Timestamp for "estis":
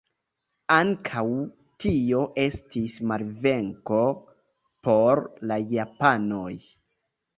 2.45-2.95